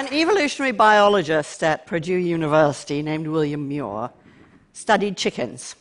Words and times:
An 0.00 0.10
evolutionary 0.14 0.72
biologist 0.72 1.62
at 1.62 1.84
Purdue 1.84 2.14
University 2.14 3.02
named 3.02 3.26
William 3.26 3.68
Muir 3.68 4.08
studied 4.72 5.18
chickens. 5.18 5.76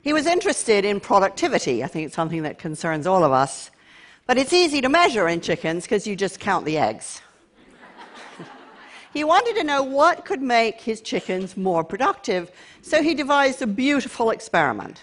He 0.00 0.14
was 0.14 0.24
interested 0.26 0.86
in 0.86 0.98
productivity. 0.98 1.84
I 1.84 1.88
think 1.88 2.06
it's 2.06 2.14
something 2.14 2.44
that 2.44 2.58
concerns 2.58 3.06
all 3.06 3.22
of 3.22 3.32
us. 3.32 3.70
But 4.26 4.38
it's 4.38 4.54
easy 4.54 4.80
to 4.80 4.88
measure 4.88 5.28
in 5.28 5.42
chickens 5.42 5.84
because 5.84 6.06
you 6.06 6.16
just 6.16 6.40
count 6.40 6.64
the 6.64 6.78
eggs. 6.78 7.20
he 9.12 9.24
wanted 9.24 9.56
to 9.56 9.64
know 9.64 9.82
what 9.82 10.24
could 10.24 10.40
make 10.40 10.80
his 10.80 11.02
chickens 11.02 11.54
more 11.54 11.84
productive, 11.84 12.50
so 12.80 13.02
he 13.02 13.14
devised 13.14 13.60
a 13.60 13.66
beautiful 13.66 14.30
experiment. 14.30 15.02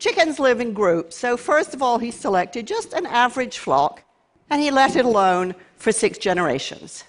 Chickens 0.00 0.40
live 0.40 0.60
in 0.60 0.72
groups, 0.72 1.14
so 1.14 1.36
first 1.36 1.74
of 1.74 1.80
all, 1.80 1.98
he 1.98 2.10
selected 2.10 2.66
just 2.66 2.92
an 2.92 3.06
average 3.06 3.58
flock 3.58 4.02
and 4.50 4.60
he 4.60 4.72
let 4.72 4.96
it 4.96 5.04
alone 5.04 5.54
for 5.76 5.92
six 5.92 6.18
generations. 6.18 7.04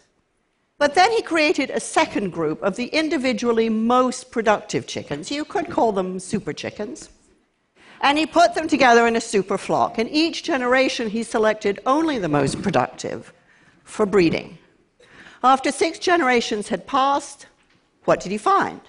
But 0.80 0.96
then 0.96 1.12
he 1.12 1.22
created 1.22 1.70
a 1.70 1.80
second 1.82 2.32
group 2.32 2.64
of 2.64 2.78
the 2.78 2.88
individually 2.88 3.68
most 3.68 4.32
productive 4.32 4.88
chickens. 4.88 5.30
You 5.30 5.44
could 5.44 5.70
call 5.70 5.92
them 5.92 6.20
super 6.20 6.54
chickens. 6.54 7.10
And 8.02 8.18
he 8.18 8.26
put 8.26 8.56
them 8.56 8.70
together 8.70 9.06
in 9.06 9.18
a 9.18 9.22
super 9.22 9.58
flock. 9.58 9.98
And 9.98 10.10
each 10.10 10.42
generation, 10.42 11.10
he 11.10 11.22
selected 11.22 11.82
only 11.86 12.18
the 12.18 12.30
most 12.30 12.62
productive 12.62 13.34
for 13.84 14.06
breeding. 14.06 14.58
After 15.44 15.70
six 15.70 16.00
generations 16.00 16.70
had 16.70 16.88
passed, 16.88 17.48
what 18.06 18.22
did 18.22 18.32
he 18.32 18.38
find? 18.38 18.80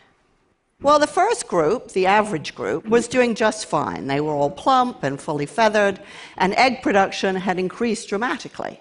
Well, 0.81 1.01
the 1.01 1.09
first 1.09 1.49
group, 1.49 1.91
the 1.91 2.07
average 2.07 2.55
group, 2.55 2.87
was 2.87 3.09
doing 3.09 3.35
just 3.35 3.67
fine. 3.67 4.07
They 4.07 4.21
were 4.21 4.33
all 4.33 4.51
plump 4.51 5.03
and 5.03 5.21
fully 5.21 5.45
feathered, 5.45 6.01
and 6.37 6.55
egg 6.55 6.83
production 6.83 7.35
had 7.35 7.59
increased 7.59 8.09
dramatically. 8.09 8.81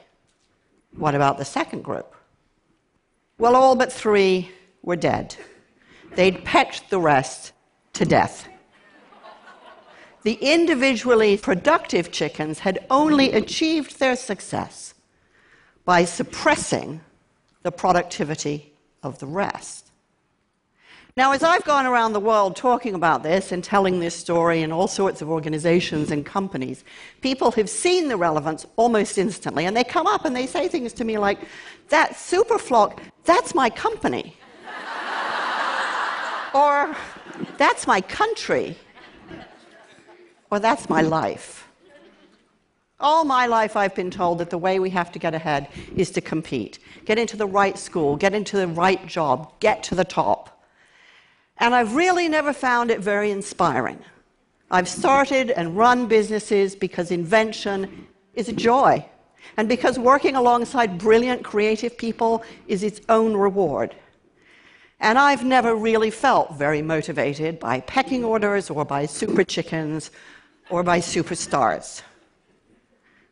What 0.96 1.16
about 1.16 1.40
the 1.40 1.46
second 1.46 1.84
group? 1.84 2.16
Well, 3.40 3.56
all 3.56 3.76
but 3.76 3.92
three 3.92 4.52
were 4.84 4.96
dead. 4.96 5.36
They'd 6.16 6.46
pecked 6.46 6.92
the 6.92 7.00
rest 7.00 7.54
to 7.94 8.06
death 8.06 8.48
the 10.24 10.34
individually 10.34 11.38
productive 11.38 12.12
chickens 12.12 12.60
had 12.60 12.86
only 12.90 13.32
achieved 13.32 14.00
their 14.00 14.16
success 14.16 14.94
by 15.86 16.06
suppressing 16.06 17.02
the 17.64 17.72
productivity 17.72 18.74
of 19.02 19.20
the 19.20 19.26
rest. 19.26 19.89
Now, 21.18 21.32
as 21.34 21.44
I've 21.44 21.64
gone 21.66 21.86
around 21.86 22.14
the 22.14 22.20
world 22.20 22.56
talking 22.56 22.94
about 22.94 23.24
this 23.24 23.52
and 23.52 23.64
telling 23.64 24.00
this 24.00 24.16
story 24.16 24.62
in 24.62 24.72
all 24.72 24.88
sorts 24.88 25.22
of 25.22 25.30
organizations 25.30 26.12
and 26.12 26.26
companies, 26.26 26.84
people 27.22 27.52
have 27.52 27.70
seen 27.70 28.08
the 28.08 28.16
relevance 28.16 28.66
almost 28.76 29.18
instantly. 29.18 29.66
And 29.66 29.76
they 29.76 29.84
come 29.84 30.08
up 30.08 30.24
and 30.26 30.36
they 30.36 30.46
say 30.46 30.68
things 30.68 30.94
to 30.94 31.04
me 31.04 31.18
like, 31.18 31.40
That 31.90 32.12
superflock, 32.12 33.00
that's 33.26 33.56
my 33.56 33.70
company. 33.70 34.38
or, 36.54 36.96
That's 37.58 37.88
my 37.88 38.02
country. 38.02 38.78
Or, 40.52 40.60
that's 40.60 40.90
my 40.90 41.02
life. 41.02 41.68
All 43.00 43.24
my 43.24 43.46
life, 43.46 43.76
I've 43.76 43.96
been 43.96 44.12
told 44.12 44.40
that 44.40 44.50
the 44.50 44.58
way 44.58 44.80
we 44.80 44.90
have 44.90 45.12
to 45.14 45.20
get 45.20 45.34
ahead 45.34 45.70
is 45.96 46.12
to 46.12 46.22
compete. 46.22 46.80
Get 47.06 47.18
into 47.18 47.38
the 47.38 47.46
right 47.46 47.78
school, 47.78 48.16
get 48.18 48.34
into 48.34 48.58
the 48.58 48.68
right 48.68 49.06
job, 49.08 49.54
get 49.60 49.84
to 49.84 49.96
the 49.96 50.04
top. 50.04 50.59
And 51.60 51.76
I've 51.76 51.96
really 51.96 52.30
never 52.30 52.54
found 52.54 52.90
it 52.90 53.00
very 53.00 53.32
inspiring. 53.32 54.00
I've 54.72 54.88
started 54.88 55.52
and 55.52 55.76
run 55.76 56.08
businesses 56.08 56.76
because 56.76 57.12
invention 57.12 58.08
is 58.34 58.48
a 58.48 58.54
joy, 58.54 59.06
and 59.58 59.68
because 59.68 59.98
working 59.98 60.36
alongside 60.36 60.98
brilliant 60.98 61.44
creative 61.44 61.98
people 61.98 62.44
is 62.68 62.84
its 62.84 63.02
own 63.10 63.36
reward. 63.36 63.96
And 65.00 65.18
I've 65.18 65.44
never 65.44 65.76
really 65.76 66.12
felt 66.12 66.56
very 66.56 66.82
motivated 66.82 67.60
by 67.60 67.80
pecking 67.82 68.24
orders 68.24 68.70
or 68.70 68.86
by 68.86 69.06
super 69.06 69.44
chickens 69.44 70.12
or 70.70 70.84
by 70.84 71.00
superstars. 71.00 72.02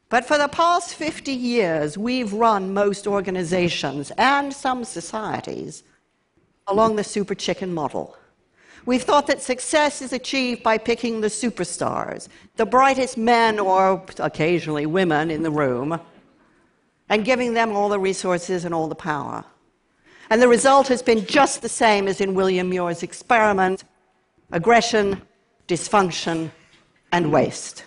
But 0.09 0.25
for 0.25 0.37
the 0.37 0.47
past 0.47 0.95
50 0.95 1.33
years, 1.33 1.97
we've 1.97 2.31
run 2.31 2.73
most 2.73 3.05
organizations 3.05 4.11
and 4.17 4.53
some 4.53 4.85
societies 4.85 5.83
along 6.67 6.95
the 6.95 7.03
super 7.03 7.35
chicken 7.35 7.73
model. 7.73 8.15
We've 8.85 9.03
thought 9.03 9.27
that 9.27 9.41
success 9.41 10.01
is 10.01 10.13
achieved 10.13 10.63
by 10.63 10.77
picking 10.77 11.19
the 11.21 11.27
superstars, 11.27 12.27
the 12.55 12.65
brightest 12.65 13.17
men 13.17 13.59
or 13.59 14.03
occasionally 14.19 14.85
women 14.85 15.29
in 15.29 15.43
the 15.43 15.51
room, 15.51 15.99
and 17.09 17.25
giving 17.25 17.53
them 17.53 17.73
all 17.73 17.89
the 17.89 17.99
resources 17.99 18.65
and 18.65 18.73
all 18.73 18.87
the 18.87 18.95
power. 18.95 19.43
And 20.29 20.41
the 20.41 20.47
result 20.47 20.87
has 20.87 21.01
been 21.01 21.25
just 21.25 21.61
the 21.61 21.69
same 21.69 22.07
as 22.07 22.21
in 22.21 22.33
William 22.33 22.69
Muir's 22.69 23.03
experiment 23.03 23.83
aggression, 24.51 25.21
dysfunction, 25.67 26.49
and 27.11 27.31
waste. 27.31 27.83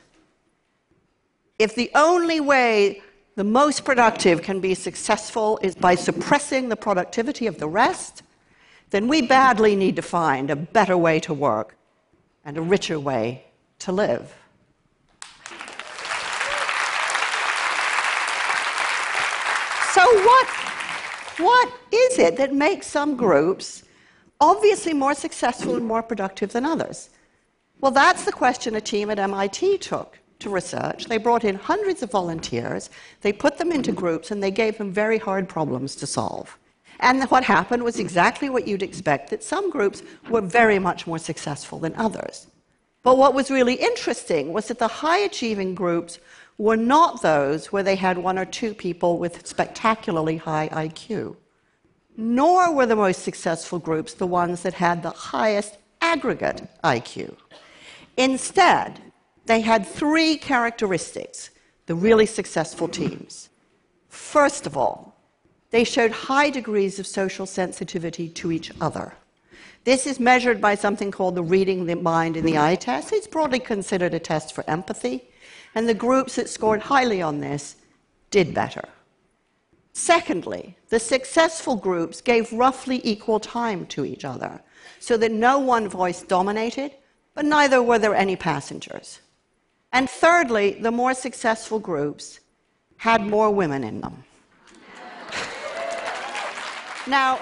If 1.59 1.75
the 1.75 1.91
only 1.95 2.41
way 2.41 3.03
the 3.37 3.45
most 3.45 3.85
productive 3.87 4.43
can 4.43 4.61
be 4.61 4.75
successful 4.75 5.59
is 5.63 5.75
by 5.75 5.95
suppressing 5.95 6.69
the 6.69 6.77
productivity 6.77 7.47
of 7.47 7.59
the 7.59 7.69
rest, 7.69 8.23
then 8.91 9.09
we 9.09 9.23
badly 9.23 9.77
need 9.77 9.97
to 9.97 10.03
find 10.03 10.51
a 10.51 10.57
better 10.57 10.97
way 10.97 11.21
to 11.21 11.33
work 11.33 11.77
and 12.45 12.57
a 12.57 12.63
richer 12.63 12.99
way 12.99 13.45
to 13.79 13.93
live. 13.93 14.35
So, 19.93 20.03
what, 20.25 20.47
what 21.39 21.73
is 21.93 22.19
it 22.19 22.37
that 22.37 22.55
makes 22.55 22.87
some 22.87 23.17
groups 23.17 23.83
obviously 24.41 24.95
more 24.95 25.15
successful 25.15 25.77
and 25.77 25.87
more 25.87 26.03
productive 26.03 26.53
than 26.53 26.65
others? 26.65 27.11
Well, 27.81 27.91
that's 27.91 28.25
the 28.25 28.33
question 28.33 28.77
a 28.77 28.81
team 28.81 29.11
at 29.11 29.19
MIT 29.19 29.79
took 29.79 30.19
to 30.41 30.51
research. 30.51 31.07
They 31.07 31.19
brought 31.19 31.45
in 31.45 31.55
hundreds 31.57 32.03
of 32.03 32.11
volunteers, 32.11 32.91
they 33.21 33.33
put 33.33 33.59
them 33.59 33.73
into 33.73 33.93
groups, 33.93 34.31
and 34.31 34.43
they 34.43 34.51
gave 34.51 34.79
them 34.79 34.93
very 34.93 35.19
hard 35.19 35.49
problems 35.49 35.95
to 35.97 36.07
solve. 36.07 36.59
And 37.01 37.23
what 37.25 37.45
happened 37.45 37.83
was 37.83 37.99
exactly 37.99 38.51
what 38.51 38.69
you'd 38.69 38.83
expect 38.83 39.31
that 39.31 39.43
some 39.43 39.71
groups 39.71 40.03
were 40.29 40.43
very 40.43 40.79
much 40.79 41.07
more 41.07 41.19
successful 41.19 41.79
than 41.79 41.95
others. 41.97 42.47
But 43.03 43.17
what 43.17 43.35
was 43.35 43.51
really 43.51 43.75
interesting 43.75 44.53
was 44.53 44.69
that 44.69 44.79
the 44.79 44.87
high 44.87 45.19
achieving 45.19 45.75
groups 45.75 46.19
were 46.59 46.77
not 46.77 47.23
those 47.23 47.73
where 47.73 47.83
they 47.83 47.97
had 47.97 48.19
one 48.19 48.39
or 48.39 48.45
two 48.45 48.75
people 48.75 49.19
with 49.19 49.47
spectacularly 49.47 50.37
high 50.37 50.69
IQ. 50.69 51.37
Nor 52.19 52.75
were 52.75 52.85
the 52.85 52.97
most 52.97 53.23
successful 53.23 53.79
groups 53.79 54.13
the 54.13 54.27
ones 54.27 54.63
that 54.63 54.75
had 54.75 55.03
the 55.03 55.11
highest 55.11 55.79
aggregate 56.03 56.69
IQ. 56.85 57.35
Instead, 58.19 59.01
they 59.47 59.63
had 59.63 59.87
three 59.87 60.37
characteristics, 60.37 61.49
the 61.87 61.95
really 61.95 62.27
successful 62.27 62.89
teams. 62.89 63.49
First 64.09 64.67
of 64.67 64.77
all, 64.77 65.17
they 65.71 65.85
showed 65.85 66.11
high 66.11 66.51
degrees 66.51 66.99
of 66.99 67.07
social 67.07 67.47
sensitivity 67.47 68.29
to 68.29 68.53
each 68.53 68.73
other. 68.81 69.15
This 69.85 70.07
is 70.07 70.21
measured 70.21 70.61
by 70.61 70.75
something 70.75 71.11
called 71.11 71.35
the 71.35 71.43
reading 71.43 71.87
the 71.87 71.97
mind 71.97 72.37
in 72.37 72.45
the 72.45 72.59
eye 72.59 72.75
test. 72.75 73.13
It's 73.13 73.27
broadly 73.27 73.61
considered 73.61 74.13
a 74.13 74.19
test 74.19 74.55
for 74.55 74.69
empathy, 74.69 75.25
and 75.75 75.89
the 75.89 75.95
groups 75.95 76.37
that 76.37 76.49
scored 76.49 76.83
highly 76.83 77.23
on 77.23 77.41
this 77.41 77.77
did 78.31 78.53
better. 78.53 78.85
Secondly, 79.93 80.77
the 80.89 81.01
successful 81.01 81.77
groups 81.77 82.21
gave 82.21 82.53
roughly 82.53 83.01
equal 83.05 83.41
time 83.41 83.87
to 83.87 84.05
each 84.05 84.25
other 84.25 84.61
so 84.99 85.17
that 85.17 85.33
no 85.33 85.59
one 85.59 85.89
voice 85.89 86.23
dominated 86.23 86.93
but 87.35 87.45
neither 87.45 87.83
were 87.83 87.99
there 87.99 88.15
any 88.15 88.37
passengers. 88.37 89.21
And 89.93 90.09
thirdly, 90.09 90.73
the 90.73 90.91
more 90.91 91.15
successful 91.15 91.79
groups 91.79 92.41
had 92.99 93.27
more 93.27 93.51
women 93.51 93.83
in 93.83 94.01
them. 94.01 94.25
Now, 97.07 97.39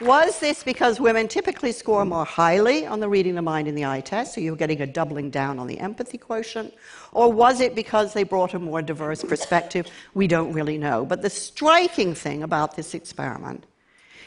was 0.00 0.38
this 0.38 0.62
because 0.62 1.00
women 1.00 1.26
typically 1.26 1.72
score 1.72 2.04
more 2.04 2.24
highly 2.24 2.86
on 2.86 3.00
the 3.00 3.08
reading 3.08 3.34
the 3.34 3.42
mind 3.42 3.66
in 3.66 3.74
the 3.74 3.84
eye 3.84 4.00
test, 4.00 4.34
so 4.34 4.40
you're 4.40 4.54
getting 4.54 4.80
a 4.80 4.86
doubling 4.86 5.28
down 5.28 5.58
on 5.58 5.66
the 5.66 5.80
empathy 5.80 6.18
quotient? 6.18 6.72
Or 7.12 7.32
was 7.32 7.60
it 7.60 7.74
because 7.74 8.12
they 8.12 8.22
brought 8.22 8.54
a 8.54 8.60
more 8.60 8.80
diverse 8.80 9.24
perspective? 9.24 9.88
We 10.14 10.28
don't 10.28 10.52
really 10.52 10.78
know. 10.78 11.04
But 11.04 11.22
the 11.22 11.30
striking 11.30 12.14
thing 12.14 12.44
about 12.44 12.76
this 12.76 12.94
experiment 12.94 13.64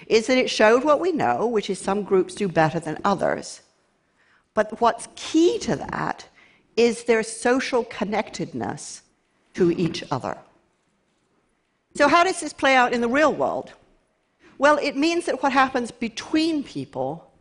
is 0.08 0.28
that 0.28 0.38
it 0.38 0.50
showed 0.50 0.84
what 0.84 1.00
we 1.00 1.14
know, 1.14 1.48
which 1.48 1.70
is 1.70 1.80
some 1.80 2.04
groups 2.04 2.36
do 2.36 2.50
better 2.50 2.80
than 2.80 2.98
others. 3.06 3.62
But 4.54 4.82
what's 4.82 5.08
key 5.16 5.58
to 5.60 5.78
that 5.78 6.28
is 6.76 7.06
their 7.06 7.24
social 7.24 7.86
connectedness 7.86 9.04
to 9.54 9.72
each 9.72 10.04
other. 10.12 10.38
So, 11.96 12.08
how 12.08 12.24
does 12.24 12.42
this 12.42 12.54
play 12.54 12.76
out 12.76 12.94
in 12.94 13.02
the 13.02 13.08
real 13.08 13.34
world? 13.34 13.74
Well, 14.62 14.78
it 14.78 14.96
means 14.96 15.26
that 15.26 15.42
what 15.42 15.52
happens 15.52 15.90
between 15.90 16.64
people 16.64 17.32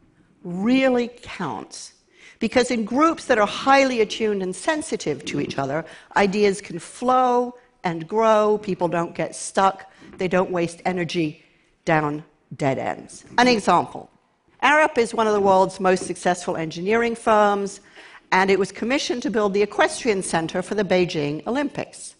really 0.42 1.08
counts. 1.20 1.92
Because 2.38 2.70
in 2.70 2.86
groups 2.86 3.26
that 3.26 3.36
are 3.36 3.46
highly 3.46 4.00
attuned 4.00 4.42
and 4.42 4.56
sensitive 4.56 5.26
to 5.26 5.38
each 5.38 5.58
other, 5.58 5.84
ideas 6.16 6.62
can 6.62 6.78
flow 6.78 7.56
and 7.84 8.08
grow, 8.08 8.56
people 8.62 8.88
don't 8.88 9.14
get 9.14 9.36
stuck, 9.36 9.92
they 10.16 10.28
don't 10.28 10.50
waste 10.50 10.80
energy 10.86 11.44
down 11.84 12.24
dead 12.56 12.78
ends. 12.78 13.26
An 13.36 13.48
example 13.48 14.08
Arup 14.62 14.96
is 14.96 15.12
one 15.12 15.26
of 15.26 15.34
the 15.34 15.42
world's 15.42 15.78
most 15.78 16.06
successful 16.06 16.56
engineering 16.56 17.14
firms, 17.14 17.80
and 18.32 18.50
it 18.50 18.58
was 18.58 18.72
commissioned 18.72 19.22
to 19.24 19.30
build 19.30 19.52
the 19.52 19.60
equestrian 19.60 20.22
center 20.22 20.62
for 20.62 20.74
the 20.74 20.84
Beijing 20.84 21.46
Olympics. 21.46 22.14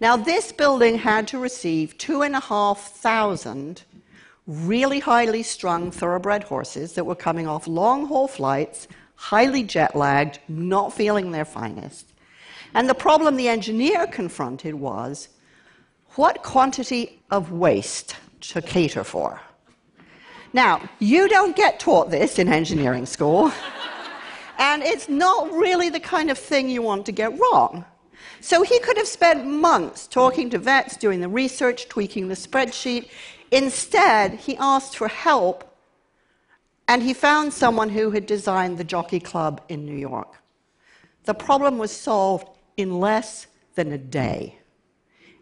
Now, 0.00 0.16
this 0.16 0.50
building 0.50 0.98
had 0.98 1.28
to 1.28 1.38
receive 1.38 1.96
2,500 1.98 3.82
really 4.46 5.00
highly 5.00 5.42
strung 5.42 5.90
thoroughbred 5.90 6.44
horses 6.44 6.94
that 6.94 7.04
were 7.04 7.14
coming 7.14 7.46
off 7.46 7.66
long 7.66 8.06
haul 8.06 8.28
flights, 8.28 8.88
highly 9.14 9.62
jet 9.62 9.94
lagged, 9.94 10.38
not 10.48 10.92
feeling 10.92 11.30
their 11.30 11.44
finest. 11.44 12.12
And 12.74 12.88
the 12.88 12.94
problem 12.94 13.36
the 13.36 13.48
engineer 13.48 14.06
confronted 14.06 14.74
was 14.74 15.28
what 16.16 16.42
quantity 16.42 17.20
of 17.30 17.52
waste 17.52 18.16
to 18.40 18.62
cater 18.62 19.04
for. 19.04 19.40
Now, 20.52 20.88
you 20.98 21.28
don't 21.28 21.54
get 21.54 21.78
taught 21.78 22.10
this 22.10 22.38
in 22.38 22.48
engineering 22.48 23.06
school, 23.06 23.52
and 24.58 24.82
it's 24.82 25.08
not 25.08 25.52
really 25.52 25.90
the 25.90 26.00
kind 26.00 26.30
of 26.30 26.38
thing 26.38 26.68
you 26.68 26.82
want 26.82 27.06
to 27.06 27.12
get 27.12 27.38
wrong. 27.38 27.84
So 28.40 28.62
he 28.62 28.80
could 28.80 28.96
have 28.96 29.06
spent 29.06 29.46
months 29.46 30.06
talking 30.06 30.50
to 30.50 30.58
vets, 30.58 30.96
doing 30.96 31.20
the 31.20 31.28
research, 31.28 31.88
tweaking 31.88 32.28
the 32.28 32.34
spreadsheet. 32.34 33.10
Instead, 33.50 34.34
he 34.34 34.56
asked 34.58 34.96
for 34.96 35.08
help, 35.08 35.76
and 36.86 37.02
he 37.02 37.12
found 37.12 37.52
someone 37.52 37.88
who 37.88 38.10
had 38.10 38.26
designed 38.26 38.78
the 38.78 38.84
Jockey 38.84 39.20
Club 39.20 39.60
in 39.68 39.84
New 39.84 39.96
York. 39.96 40.36
The 41.24 41.34
problem 41.34 41.78
was 41.78 41.90
solved 41.90 42.48
in 42.76 43.00
less 43.00 43.46
than 43.74 43.92
a 43.92 43.98
day. 43.98 44.56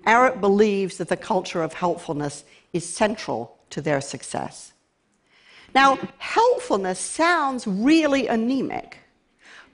Arup 0.07 0.41
believes 0.41 0.97
that 0.97 1.09
the 1.09 1.17
culture 1.17 1.63
of 1.63 1.75
helpfulness 1.75 2.45
is 2.73 2.89
central 2.89 3.59
to 3.71 3.81
their 3.83 4.01
success. 4.01 4.73
Now, 5.75 5.99
helpfulness 6.19 6.99
sounds 6.99 7.67
really 7.67 8.27
anemic, 8.27 8.99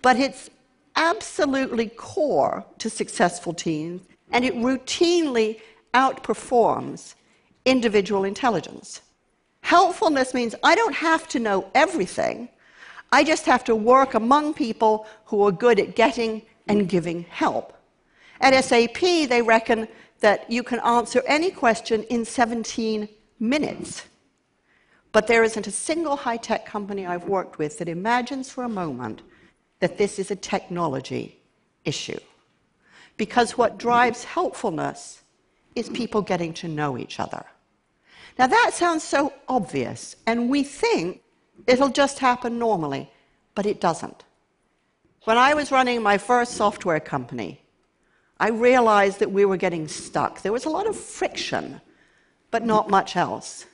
but 0.02 0.19
it's 0.19 0.50
absolutely 0.96 1.88
core 1.88 2.64
to 2.78 2.90
successful 2.90 3.52
teams, 3.52 4.02
and 4.31 4.44
it 4.44 4.54
routinely 4.56 5.60
outperforms 5.92 7.14
individual 7.64 8.25
intelligence. 8.25 9.00
Helpfulness 9.61 10.34
means 10.34 10.55
I 10.62 10.75
don't 10.75 10.94
have 10.94 11.26
to 11.28 11.38
know 11.38 11.70
everything, 11.75 12.49
I 13.14 13.22
just 13.22 13.46
have 13.46 13.62
to 13.64 13.76
work 13.76 14.14
among 14.14 14.55
people 14.55 15.06
who 15.26 15.46
are 15.46 15.52
good 15.52 15.78
at 15.78 15.94
getting 15.94 16.43
and 16.66 16.88
giving 16.88 17.22
help. 17.31 17.72
At 18.40 18.64
SAP, 18.64 19.00
they 19.00 19.40
reckon 19.40 19.87
that 20.19 20.50
you 20.50 20.62
can 20.62 20.81
answer 20.81 21.22
any 21.26 21.52
question 21.52 22.02
in 22.05 22.25
17 22.25 23.08
minutes. 23.38 24.02
But 25.12 25.28
there 25.28 25.44
isn't 25.44 25.69
a 25.69 25.70
single 25.70 26.17
high 26.17 26.38
tech 26.38 26.67
company 26.67 27.06
I've 27.06 27.28
worked 27.28 27.56
with 27.56 27.78
that 27.78 27.88
imagines 27.88 28.50
for 28.50 28.64
a 28.64 28.69
moment 28.69 29.22
that 29.78 29.96
this 29.96 30.19
is 30.19 30.32
a 30.32 30.37
technology 30.37 31.38
issue. 31.84 32.19
Because 33.17 33.56
what 33.56 33.78
drives 33.78 34.25
helpfulness 34.25 35.22
is 35.76 35.88
people 35.88 36.20
getting 36.20 36.52
to 36.55 36.69
know 36.69 36.99
each 36.99 37.20
other. 37.20 37.44
Now, 38.38 38.46
that 38.46 38.72
sounds 38.74 39.02
so 39.02 39.32
obvious, 39.48 40.16
and 40.26 40.50
we 40.50 40.62
think 40.62 41.22
it'll 41.66 41.88
just 41.88 42.18
happen 42.18 42.58
normally, 42.58 43.10
but 43.54 43.66
it 43.66 43.80
doesn't. 43.80 44.24
When 45.24 45.38
I 45.38 45.54
was 45.54 45.72
running 45.72 46.02
my 46.02 46.18
first 46.18 46.52
software 46.52 47.00
company, 47.00 47.62
I 48.38 48.48
realized 48.48 49.20
that 49.20 49.30
we 49.30 49.44
were 49.44 49.56
getting 49.56 49.88
stuck. 49.88 50.42
There 50.42 50.52
was 50.52 50.64
a 50.64 50.70
lot 50.70 50.86
of 50.86 50.96
friction, 50.96 51.80
but 52.50 52.64
not 52.64 52.90
much 52.90 53.16
else. 53.16 53.66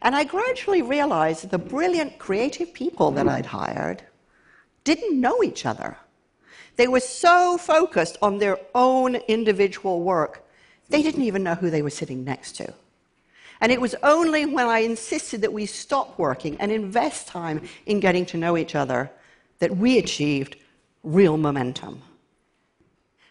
And 0.00 0.14
I 0.14 0.24
gradually 0.24 0.82
realized 0.82 1.42
that 1.42 1.50
the 1.50 1.58
brilliant 1.58 2.18
creative 2.18 2.72
people 2.72 3.10
that 3.12 3.28
I'd 3.28 3.46
hired 3.46 4.04
didn't 4.84 5.20
know 5.20 5.42
each 5.42 5.66
other. 5.66 5.98
They 6.76 6.88
were 6.88 7.00
so 7.00 7.58
focused 7.58 8.16
on 8.22 8.38
their 8.38 8.58
own 8.74 9.16
individual 9.16 10.00
work, 10.00 10.44
they 10.88 11.02
didn't 11.02 11.24
even 11.24 11.42
know 11.42 11.56
who 11.56 11.70
they 11.70 11.82
were 11.82 11.90
sitting 11.90 12.24
next 12.24 12.52
to. 12.52 12.72
And 13.60 13.72
it 13.72 13.80
was 13.80 13.94
only 14.02 14.46
when 14.46 14.66
I 14.66 14.80
insisted 14.80 15.40
that 15.40 15.52
we 15.52 15.66
stop 15.66 16.18
working 16.18 16.56
and 16.60 16.70
invest 16.70 17.26
time 17.26 17.62
in 17.86 18.00
getting 18.00 18.24
to 18.26 18.36
know 18.36 18.56
each 18.56 18.74
other 18.74 19.10
that 19.58 19.76
we 19.76 19.98
achieved 19.98 20.56
real 21.02 21.36
momentum. 21.36 22.02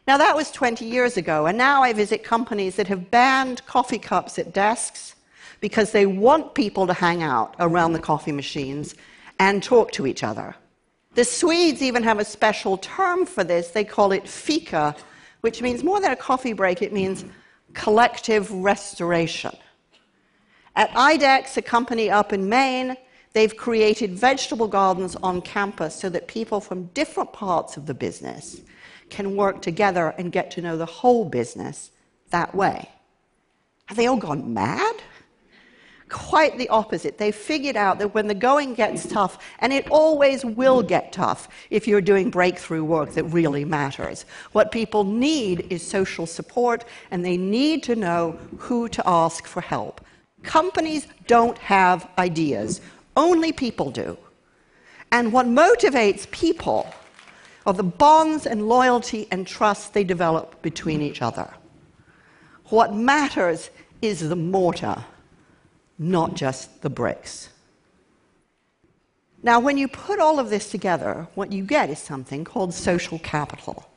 Now, 0.08 0.18
that 0.18 0.36
was 0.36 0.52
20 0.52 0.86
years 0.86 1.18
ago, 1.18 1.48
and 1.48 1.58
now 1.58 1.84
I 1.84 1.92
visit 1.92 2.24
companies 2.24 2.78
that 2.78 2.88
have 2.88 3.12
banned 3.12 3.66
coffee 3.66 4.00
cups 4.00 4.40
at 4.40 4.54
desks 4.54 5.16
because 5.60 5.92
they 5.92 6.06
want 6.06 6.54
people 6.54 6.88
to 6.88 6.94
hang 6.94 7.24
out 7.24 7.56
around 7.60 7.94
the 7.94 8.00
coffee 8.00 8.32
machines 8.32 8.96
and 9.40 9.62
talk 9.62 9.92
to 9.94 10.08
each 10.08 10.24
other. 10.24 10.56
The 11.16 11.26
Swedes 11.26 11.82
even 11.82 12.04
have 12.04 12.20
a 12.20 12.26
special 12.26 12.78
term 12.78 13.26
for 13.26 13.44
this. 13.44 13.70
They 13.70 13.84
call 13.84 14.12
it 14.12 14.28
fika, 14.28 14.96
which 15.42 15.62
means 15.62 15.84
more 15.84 16.00
than 16.00 16.12
a 16.12 16.16
coffee 16.16 16.54
break, 16.54 16.82
it 16.82 16.94
means 16.94 17.26
collective 17.74 18.52
restoration. 18.52 19.56
At 20.78 20.92
IDEXX, 20.92 21.58
a 21.58 21.64
company 21.64 22.12
up 22.12 22.32
in 22.32 22.48
Maine, 22.48 22.96
they've 23.34 23.58
created 23.58 24.12
vegetable 24.12 24.68
gardens 24.68 25.16
on 25.16 25.42
campus 25.42 25.96
so 25.96 26.08
that 26.10 26.28
people 26.28 26.62
from 26.62 26.86
different 26.94 27.34
parts 27.34 27.78
of 27.78 27.88
the 27.88 27.96
business 27.96 28.62
can 29.10 29.36
work 29.36 29.64
together 29.64 30.14
and 30.20 30.32
get 30.32 30.52
to 30.52 30.62
know 30.62 30.78
the 30.78 30.86
whole 30.86 31.26
business 31.26 31.90
that 32.30 32.54
way. 32.54 32.88
Have 33.88 33.98
they 33.98 34.06
all 34.06 34.18
gone 34.18 34.54
mad? 34.54 34.98
Quite 36.10 36.60
the 36.60 36.70
opposite. 36.70 37.18
They 37.18 37.32
figured 37.32 37.76
out 37.76 37.98
that 37.98 38.14
when 38.14 38.28
the 38.28 38.36
going 38.36 38.76
gets 38.76 39.08
tough, 39.08 39.44
and 39.58 39.74
it 39.74 39.90
always 39.90 40.46
will 40.46 40.84
get 40.84 41.12
tough 41.12 41.50
if 41.72 41.88
you're 41.88 42.02
doing 42.02 42.30
breakthrough 42.30 42.84
work 42.84 43.14
that 43.14 43.24
really 43.24 43.66
matters, 43.66 44.26
what 44.52 44.72
people 44.72 45.04
need 45.04 45.66
is 45.72 45.82
social 45.82 46.28
support, 46.28 46.86
and 47.10 47.26
they 47.26 47.36
need 47.36 47.82
to 47.82 47.96
know 47.96 48.38
who 48.60 48.88
to 48.90 49.02
ask 49.10 49.48
for 49.48 49.62
help. 49.62 50.02
Companies 50.44 51.08
don't 51.28 51.58
have 51.58 52.10
ideas, 52.18 52.82
only 53.16 53.52
people 53.52 53.92
do. 53.92 54.18
And 55.12 55.34
what 55.34 55.46
motivates 55.46 56.30
people 56.32 56.88
are 57.66 57.74
the 57.74 57.84
bonds 57.84 58.46
and 58.46 58.68
loyalty 58.68 59.28
and 59.32 59.46
trust 59.46 59.94
they 59.94 60.04
develop 60.04 60.62
between 60.62 61.02
each 61.02 61.22
other. 61.22 61.54
What 62.66 62.94
matters 62.94 63.70
is 64.02 64.28
the 64.30 64.36
mortar 64.36 65.04
not 65.98 66.36
just 66.36 66.82
the 66.82 66.90
bricks. 66.90 67.50
Now, 69.44 69.60
when 69.60 69.78
you 69.78 69.88
put 69.88 70.20
all 70.20 70.40
of 70.40 70.50
this 70.50 70.70
together, 70.70 71.28
what 71.36 71.52
you 71.52 71.64
get 71.64 71.90
is 71.90 72.00
something 72.00 72.44
called 72.44 72.74
social 72.74 73.20
capital. 73.20 73.90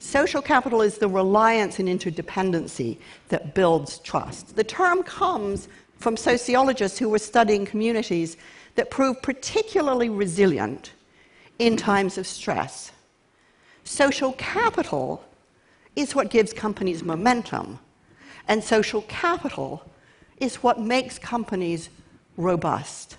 Social 0.00 0.40
capital 0.40 0.80
is 0.80 0.96
the 0.96 1.08
reliance 1.08 1.78
and 1.78 1.86
interdependency 1.86 2.96
that 3.28 3.54
builds 3.54 3.98
trust. 3.98 4.56
The 4.56 4.64
term 4.64 5.02
comes 5.02 5.68
from 5.98 6.16
sociologists 6.16 6.98
who 6.98 7.10
were 7.10 7.18
studying 7.18 7.66
communities 7.66 8.38
that 8.76 8.90
prove 8.90 9.20
particularly 9.20 10.08
resilient 10.08 10.92
in 11.58 11.76
times 11.76 12.16
of 12.16 12.26
stress. 12.26 12.92
Social 13.84 14.32
capital 14.32 15.22
is 15.94 16.14
what 16.14 16.30
gives 16.30 16.54
companies 16.54 17.02
momentum, 17.02 17.78
and 18.48 18.64
social 18.64 19.02
capital 19.02 19.82
is 20.38 20.56
what 20.56 20.80
makes 20.80 21.18
companies 21.18 21.90
robust. 22.38 23.18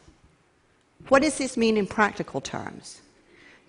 What 1.09 1.21
does 1.21 1.37
this 1.37 1.57
mean 1.57 1.77
in 1.77 1.85
practical 1.85 2.41
terms? 2.41 3.01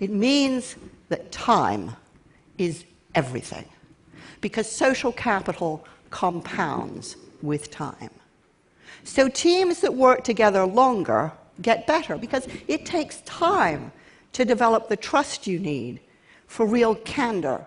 It 0.01 0.11
means 0.11 0.77
that 1.11 1.31
time 1.31 1.93
is 2.57 2.85
everything, 3.15 3.69
because 4.41 4.71
social 4.71 5.13
capital 5.13 5.85
compounds 6.11 7.17
with 7.43 7.71
time. 7.71 8.11
So 9.05 9.29
teams 9.29 9.81
that 9.81 9.95
work 9.95 10.25
together 10.25 10.65
longer 10.65 11.33
get 11.61 11.87
better 11.87 12.17
because 12.17 12.47
it 12.69 12.87
takes 12.87 13.21
time 13.23 13.93
to 14.33 14.45
develop 14.45 14.89
the 14.89 14.97
trust 14.97 15.47
you 15.47 15.59
need 15.59 16.01
for 16.47 16.67
real 16.67 16.95
candor 16.95 17.67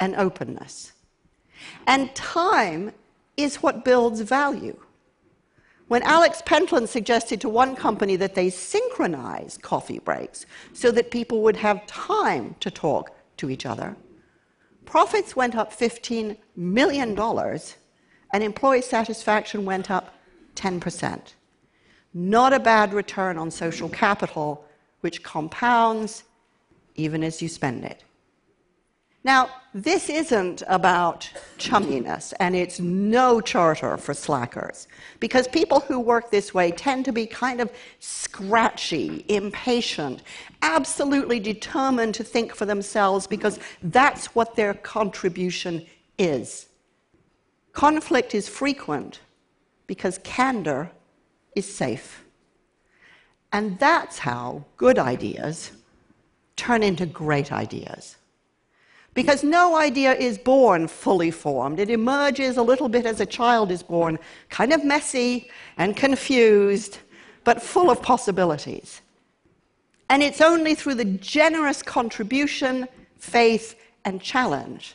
and 0.00 0.14
openness. 0.14 0.92
And 1.86 2.14
time 2.14 2.92
is 3.36 3.56
what 3.56 3.84
builds 3.84 4.20
value. 4.20 4.78
When 5.88 6.02
Alex 6.02 6.42
Pentland 6.44 6.88
suggested 6.88 7.40
to 7.40 7.48
one 7.48 7.74
company 7.74 8.16
that 8.16 8.34
they 8.34 8.50
synchronize 8.50 9.58
coffee 9.62 9.98
breaks 9.98 10.44
so 10.74 10.90
that 10.90 11.10
people 11.10 11.40
would 11.42 11.56
have 11.56 11.86
time 11.86 12.54
to 12.60 12.70
talk 12.70 13.10
to 13.38 13.48
each 13.48 13.64
other, 13.64 13.96
profits 14.88 15.36
went 15.36 15.54
up 15.54 15.70
$15 15.70 16.34
million 16.56 17.18
and 18.32 18.42
employee 18.42 18.80
satisfaction 18.80 19.66
went 19.66 19.90
up 19.90 20.14
10%. 20.56 21.34
Not 22.14 22.54
a 22.54 22.58
bad 22.58 22.94
return 22.94 23.36
on 23.36 23.50
social 23.50 23.90
capital, 23.90 24.64
which 25.02 25.22
compounds 25.22 26.24
even 26.94 27.22
as 27.22 27.42
you 27.42 27.48
spend 27.48 27.84
it. 27.84 28.02
Now, 29.28 29.50
this 29.74 30.08
isn't 30.08 30.62
about 30.68 31.30
chumminess, 31.58 32.32
and 32.40 32.56
it's 32.56 32.80
no 32.80 33.42
charter 33.42 33.98
for 33.98 34.14
slackers, 34.14 34.88
because 35.20 35.46
people 35.46 35.80
who 35.80 36.00
work 36.00 36.30
this 36.30 36.54
way 36.54 36.70
tend 36.70 37.04
to 37.04 37.12
be 37.12 37.26
kind 37.26 37.60
of 37.60 37.70
scratchy, 37.98 39.26
impatient, 39.28 40.22
absolutely 40.62 41.40
determined 41.40 42.14
to 42.14 42.24
think 42.24 42.54
for 42.54 42.64
themselves, 42.64 43.26
because 43.26 43.60
that's 43.82 44.34
what 44.34 44.56
their 44.56 44.72
contribution 44.72 45.84
is. 46.16 46.68
Conflict 47.74 48.34
is 48.34 48.48
frequent 48.48 49.20
because 49.86 50.16
candor 50.24 50.90
is 51.54 51.70
safe. 51.70 52.24
And 53.52 53.78
that's 53.78 54.20
how 54.20 54.64
good 54.78 54.98
ideas 54.98 55.72
turn 56.56 56.82
into 56.82 57.04
great 57.04 57.52
ideas. 57.52 58.17
Because 59.14 59.42
no 59.42 59.76
idea 59.76 60.12
is 60.14 60.38
born 60.38 60.86
fully 60.86 61.30
formed. 61.30 61.80
It 61.80 61.90
emerges 61.90 62.56
a 62.56 62.62
little 62.62 62.88
bit 62.88 63.04
as 63.04 63.20
a 63.20 63.26
child 63.26 63.70
is 63.70 63.82
born, 63.82 64.18
kind 64.48 64.72
of 64.72 64.84
messy 64.84 65.50
and 65.76 65.96
confused, 65.96 66.98
but 67.44 67.62
full 67.62 67.90
of 67.90 68.02
possibilities. 68.02 69.00
And 70.10 70.22
it's 70.22 70.40
only 70.40 70.74
through 70.74 70.94
the 70.94 71.04
generous 71.04 71.82
contribution, 71.82 72.88
faith, 73.18 73.74
and 74.04 74.20
challenge 74.20 74.94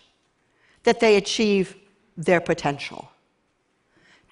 that 0.83 0.99
they 0.99 1.17
achieve 1.17 1.75
their 2.17 2.41
potential. 2.41 3.11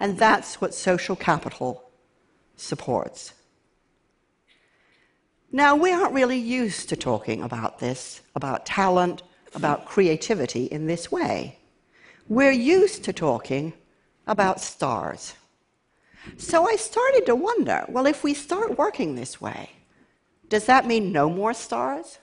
And 0.00 0.18
that's 0.18 0.60
what 0.60 0.74
social 0.74 1.16
capital 1.16 1.84
supports. 2.56 3.34
Now, 5.52 5.76
we 5.76 5.92
aren't 5.92 6.14
really 6.14 6.38
used 6.38 6.88
to 6.88 6.96
talking 6.96 7.42
about 7.42 7.78
this, 7.78 8.22
about 8.34 8.64
talent, 8.64 9.22
about 9.54 9.86
creativity 9.86 10.64
in 10.66 10.86
this 10.86 11.10
way. 11.10 11.58
We're 12.28 12.52
used 12.52 13.04
to 13.04 13.12
talking 13.12 13.72
about 14.26 14.60
stars. 14.60 15.34
So 16.36 16.68
I 16.68 16.76
started 16.76 17.26
to 17.26 17.34
wonder 17.34 17.84
well, 17.88 18.06
if 18.06 18.22
we 18.22 18.34
start 18.34 18.78
working 18.78 19.14
this 19.14 19.40
way, 19.40 19.70
does 20.48 20.66
that 20.66 20.86
mean 20.86 21.12
no 21.12 21.28
more 21.28 21.54
stars? 21.54 22.18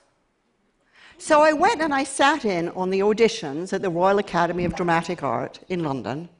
So 1.18 1.42
I 1.42 1.52
went 1.52 1.82
and 1.82 1.92
I 1.92 2.04
sat 2.04 2.46
in 2.46 2.70
on 2.70 2.88
the 2.88 3.00
auditions 3.00 3.74
at 3.74 3.82
the 3.82 3.90
Royal 3.90 4.18
Academy 4.18 4.64
of 4.64 4.74
Dramatic 4.74 5.22
Art 5.22 5.60
in 5.68 5.84
London. 5.84 6.30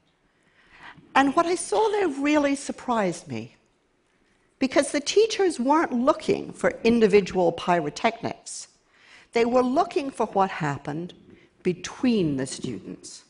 And 1.13 1.35
what 1.35 1.45
I 1.45 1.55
saw 1.55 1.87
there 1.89 2.07
really 2.07 2.55
surprised 2.55 3.27
me. 3.27 3.57
Because 4.57 4.91
the 4.91 4.99
teachers 4.99 5.59
weren't 5.59 5.93
looking 5.93 6.51
for 6.51 6.79
individual 6.83 7.51
pyrotechnics. 7.51 8.69
They 9.33 9.45
were 9.45 9.63
looking 9.63 10.09
for 10.09 10.25
what 10.27 10.49
happened 10.49 11.13
between 11.63 12.37
the 12.37 12.47
students, 12.47 13.23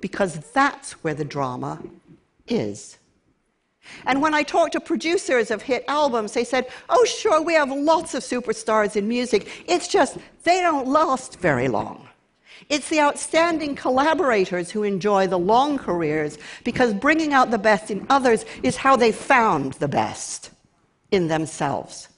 because 0.00 0.38
that's 0.52 0.92
where 1.04 1.14
the 1.14 1.24
drama 1.24 1.80
is. 2.46 2.98
And 4.04 4.20
when 4.20 4.34
I 4.34 4.42
talked 4.42 4.72
to 4.72 4.80
producers 4.80 5.50
of 5.50 5.62
hit 5.62 5.84
albums, 5.88 6.32
they 6.32 6.44
said, 6.44 6.66
Oh, 6.88 7.04
sure, 7.04 7.40
we 7.40 7.54
have 7.54 7.70
lots 7.70 8.14
of 8.14 8.22
superstars 8.22 8.96
in 8.96 9.08
music. 9.08 9.64
It's 9.66 9.88
just 9.88 10.18
they 10.44 10.60
don't 10.60 10.86
last 10.86 11.40
very 11.40 11.68
long. 11.68 12.08
It's 12.68 12.88
the 12.88 13.00
outstanding 13.00 13.76
collaborators 13.76 14.70
who 14.70 14.82
enjoy 14.82 15.26
the 15.26 15.38
long 15.38 15.78
careers 15.78 16.38
because 16.64 16.92
bringing 16.92 17.32
out 17.32 17.50
the 17.50 17.58
best 17.58 17.90
in 17.90 18.06
others 18.10 18.44
is 18.62 18.76
how 18.76 18.96
they 18.96 19.12
found 19.12 19.74
the 19.74 19.88
best 19.88 20.50
in 21.10 21.28
themselves. 21.28 22.08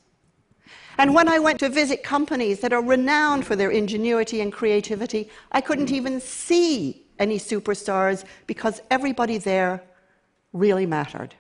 And 1.00 1.14
when 1.14 1.28
I 1.28 1.38
went 1.38 1.60
to 1.60 1.70
visit 1.70 2.02
companies 2.02 2.60
that 2.60 2.74
are 2.74 2.84
renowned 2.84 3.46
for 3.46 3.56
their 3.56 3.70
ingenuity 3.70 4.42
and 4.42 4.52
creativity, 4.52 5.30
I 5.50 5.62
couldn't 5.62 5.90
even 5.90 6.20
see 6.20 7.06
any 7.18 7.38
superstars 7.38 8.26
because 8.46 8.82
everybody 8.90 9.38
there 9.38 9.82
really 10.52 10.84
mattered. 10.84 11.34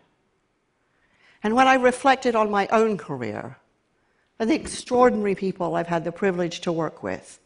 And 1.42 1.54
when 1.54 1.68
I 1.68 1.74
reflected 1.74 2.34
on 2.34 2.50
my 2.50 2.68
own 2.68 2.96
career 2.96 3.58
and 4.38 4.48
the 4.48 4.54
extraordinary 4.54 5.34
people 5.34 5.76
I've 5.76 5.88
had 5.88 6.04
the 6.04 6.12
privilege 6.12 6.62
to 6.62 6.72
work 6.72 7.02
with, 7.02 7.38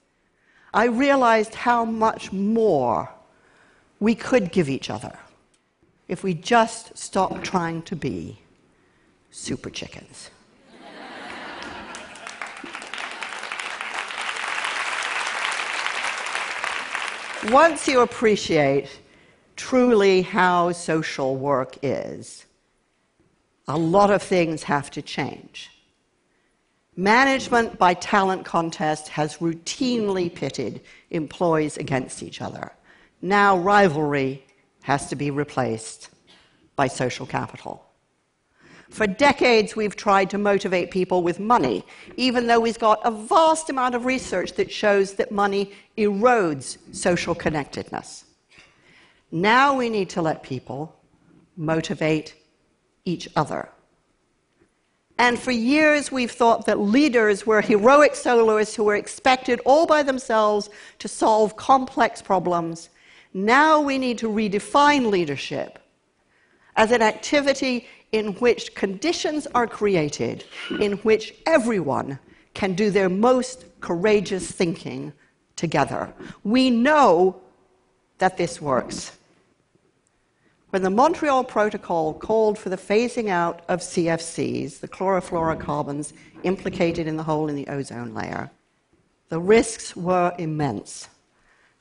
I 0.73 0.85
realized 0.85 1.56
how 1.56 1.85
much 1.85 2.30
more 2.30 3.11
we 3.99 4.14
could 4.14 4.52
give 4.52 4.68
each 4.68 4.88
other 4.88 5.18
if 6.06 6.23
we 6.23 6.33
just 6.33 6.97
stopped 6.97 7.42
trying 7.42 7.83
to 7.83 7.97
be 7.97 8.38
super 9.33 9.68
chickens. 9.68 10.30
Once 17.50 17.86
you 17.86 18.00
appreciate 18.00 18.88
truly 19.56 20.22
how 20.22 20.72
social 20.72 21.36
work 21.36 21.76
is, 21.82 22.46
a 23.68 23.76
lot 23.76 24.10
of 24.10 24.22
things 24.22 24.62
have 24.62 24.90
to 24.90 25.02
change. 25.02 25.70
Management 26.96 27.78
by 27.78 27.94
talent 27.94 28.44
contest 28.44 29.08
has 29.08 29.38
routinely 29.38 30.32
pitted 30.32 30.80
employees 31.10 31.76
against 31.76 32.22
each 32.22 32.40
other. 32.40 32.72
Now 33.20 33.58
rivalry 33.58 34.44
has 34.82 35.08
to 35.08 35.16
be 35.16 35.30
replaced 35.30 36.10
by 36.76 36.88
social 36.88 37.26
capital. 37.26 37.84
For 38.94 39.08
decades, 39.08 39.74
we've 39.74 39.96
tried 39.96 40.30
to 40.30 40.38
motivate 40.38 40.92
people 40.92 41.24
with 41.24 41.40
money, 41.40 41.84
even 42.16 42.46
though 42.46 42.60
we've 42.60 42.78
got 42.78 43.00
a 43.04 43.10
vast 43.10 43.68
amount 43.68 43.96
of 43.96 44.04
research 44.04 44.52
that 44.52 44.70
shows 44.70 45.14
that 45.14 45.32
money 45.32 45.72
erodes 45.98 46.78
social 46.92 47.34
connectedness. 47.34 48.24
Now 49.32 49.76
we 49.76 49.90
need 49.90 50.10
to 50.10 50.22
let 50.22 50.44
people 50.44 50.94
motivate 51.56 52.36
each 53.04 53.28
other. 53.34 53.68
And 55.18 55.40
for 55.40 55.50
years, 55.50 56.12
we've 56.12 56.30
thought 56.30 56.66
that 56.66 56.78
leaders 56.78 57.44
were 57.44 57.62
heroic 57.62 58.14
soloists 58.14 58.76
who 58.76 58.84
were 58.84 58.94
expected 58.94 59.60
all 59.64 59.86
by 59.86 60.04
themselves 60.04 60.70
to 61.00 61.08
solve 61.08 61.56
complex 61.56 62.22
problems. 62.22 62.90
Now 63.32 63.80
we 63.80 63.98
need 63.98 64.18
to 64.18 64.28
redefine 64.28 65.10
leadership 65.10 65.80
as 66.76 66.92
an 66.92 67.02
activity 67.02 67.88
in 68.14 68.33
which 68.35 68.76
conditions 68.76 69.49
are 69.56 69.66
created 69.66 70.44
in 70.78 70.92
which 70.99 71.35
everyone 71.47 72.16
can 72.54 72.73
do 72.73 72.88
their 72.88 73.09
most 73.09 73.64
courageous 73.80 74.49
thinking 74.52 75.12
together. 75.56 76.14
We 76.44 76.71
know 76.71 77.40
that 78.18 78.37
this 78.37 78.61
works. 78.61 79.18
When 80.71 80.83
the 80.83 80.90
Montreal 80.90 81.42
Protocol 81.42 82.14
called 82.14 82.56
for 82.56 82.68
the 82.68 82.76
phasing 82.76 83.30
out 83.30 83.62
of 83.68 83.80
CFCs, 83.80 84.78
the 84.78 84.87
chlorofluorocarbons 84.87 86.12
implicated 86.44 87.09
in 87.09 87.16
the 87.16 87.25
hole 87.25 87.49
in 87.49 87.56
the 87.56 87.66
ozone 87.66 88.14
layer, 88.14 88.49
the 89.28 89.40
risks 89.40 89.97
were 89.97 90.33
immense. 90.38 91.09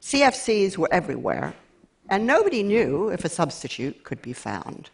CFCs 0.02 0.80
were 0.80 0.92
everywhere, 0.92 1.54
and 2.10 2.26
nobody 2.26 2.64
knew 2.64 3.10
if 3.10 3.24
a 3.24 3.30
substitute 3.30 4.04
could 4.04 4.22
be 4.24 4.34
found. 4.34 4.90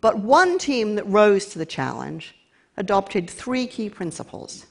But 0.00 0.18
one 0.18 0.58
team 0.58 0.94
that 0.94 1.06
rose 1.06 1.46
to 1.46 1.58
the 1.58 1.66
challenge 1.66 2.34
adopted 2.76 3.28
three 3.28 3.66
key 3.66 3.90
principles. 3.90 4.66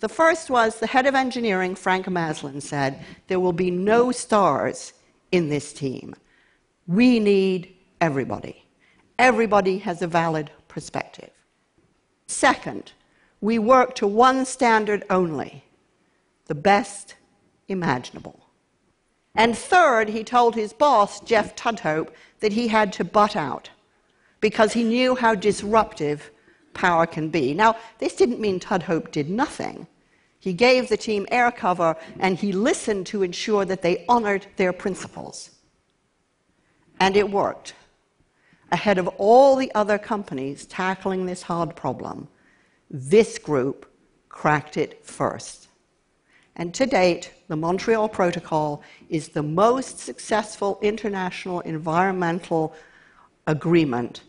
The 0.00 0.08
first 0.08 0.50
was 0.50 0.80
the 0.80 0.86
head 0.86 1.06
of 1.06 1.14
engineering, 1.14 1.74
Frank 1.74 2.06
Maslin, 2.06 2.60
said, 2.60 3.04
There 3.26 3.40
will 3.40 3.52
be 3.52 3.70
no 3.70 4.12
stars 4.12 4.92
in 5.30 5.48
this 5.48 5.72
team. 5.72 6.14
We 6.86 7.20
need 7.20 7.74
everybody. 8.00 8.66
Everybody 9.18 9.78
has 9.78 10.02
a 10.02 10.06
valid 10.06 10.50
perspective. 10.68 11.30
Second, 12.26 12.92
we 13.40 13.58
work 13.58 13.94
to 13.96 14.06
one 14.06 14.44
standard 14.44 15.04
only 15.10 15.64
the 16.46 16.54
best 16.54 17.14
imaginable. 17.68 18.40
And 19.34 19.56
third, 19.56 20.10
he 20.10 20.22
told 20.22 20.54
his 20.54 20.72
boss, 20.72 21.20
Jeff 21.20 21.56
Tudhope, 21.56 22.12
that 22.40 22.52
he 22.52 22.68
had 22.68 22.92
to 22.94 23.04
butt 23.04 23.34
out 23.34 23.70
because 24.44 24.74
he 24.74 24.84
knew 24.84 25.14
how 25.14 25.34
disruptive 25.34 26.30
power 26.74 27.06
can 27.06 27.30
be. 27.30 27.54
Now, 27.54 27.78
this 27.98 28.14
didn't 28.14 28.40
mean 28.40 28.60
Tudhope 28.60 29.10
did 29.10 29.30
nothing. 29.30 29.86
He 30.38 30.52
gave 30.52 30.90
the 30.90 30.98
team 30.98 31.26
air 31.30 31.50
cover 31.50 31.96
and 32.20 32.36
he 32.36 32.52
listened 32.52 33.06
to 33.06 33.22
ensure 33.22 33.64
that 33.64 33.80
they 33.80 34.04
honored 34.06 34.46
their 34.56 34.74
principles. 34.74 35.52
And 37.00 37.16
it 37.16 37.30
worked. 37.30 37.72
Ahead 38.70 38.98
of 38.98 39.08
all 39.16 39.56
the 39.56 39.74
other 39.74 39.96
companies 39.96 40.66
tackling 40.66 41.24
this 41.24 41.40
hard 41.40 41.74
problem, 41.74 42.28
this 42.90 43.38
group 43.38 43.90
cracked 44.28 44.76
it 44.76 45.06
first. 45.06 45.68
And 46.56 46.74
to 46.74 46.84
date, 46.84 47.32
the 47.48 47.56
Montreal 47.56 48.10
Protocol 48.10 48.82
is 49.08 49.28
the 49.28 49.42
most 49.42 50.00
successful 50.00 50.78
international 50.82 51.60
environmental 51.60 52.74
agreement 53.46 54.20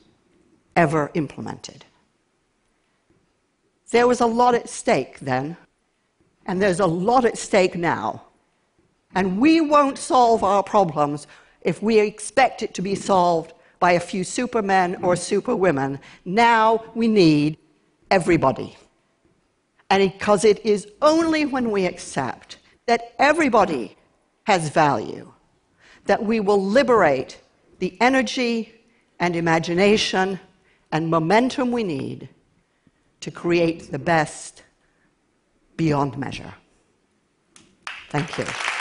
ever 0.76 1.12
implemented. 1.14 1.86
There 3.92 4.08
was 4.08 4.22
a 4.22 4.26
lot 4.26 4.56
at 4.56 4.70
stake 4.70 5.20
then, 5.20 5.58
and 6.46 6.62
there's 6.62 6.80
a 6.80 6.86
lot 6.86 7.26
at 7.26 7.38
stake 7.38 7.76
now 7.76 8.24
And 9.16 9.40
we 9.40 9.62
won't 9.62 9.98
solve 9.98 10.44
our 10.44 10.62
problems 10.62 11.28
if 11.62 11.82
we 11.82 12.00
expect 12.00 12.62
it 12.62 12.74
to 12.76 12.82
be 12.82 12.96
solved 12.96 13.54
by 13.80 13.94
a 13.94 14.00
few 14.00 14.24
supermen 14.24 14.98
or 15.04 15.16
superwomen. 15.16 16.00
Now 16.26 16.84
we 16.94 17.08
need 17.08 17.58
everybody. 18.12 18.78
And 19.90 20.12
because 20.12 20.44
it 20.44 20.66
is 20.66 20.88
only 21.02 21.46
when 21.46 21.72
we 21.72 21.86
accept 21.86 22.58
that 22.88 23.14
everybody 23.18 23.96
has 24.44 24.70
value 24.70 25.32
that 26.06 26.24
we 26.24 26.40
will 26.40 26.64
liberate 26.64 27.40
the 27.80 27.98
energy 28.00 28.74
and 29.20 29.36
imagination 29.36 30.40
and 30.96 31.10
momentum 31.10 31.74
we 31.74 31.84
need 31.84 32.30
to 33.20 33.30
create 33.30 33.92
the 33.92 34.00
best 34.00 34.64
beyond 35.76 36.18
measure. 36.18 36.54
Thank 38.12 38.38
you. 38.38 38.75